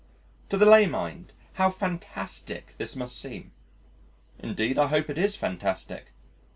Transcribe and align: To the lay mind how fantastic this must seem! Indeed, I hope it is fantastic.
To 0.49 0.57
the 0.57 0.65
lay 0.65 0.87
mind 0.87 1.31
how 1.61 1.69
fantastic 1.69 2.73
this 2.79 2.95
must 2.95 3.19
seem! 3.19 3.51
Indeed, 4.39 4.79
I 4.79 4.87
hope 4.87 5.11
it 5.11 5.17
is 5.19 5.35
fantastic. 5.35 6.11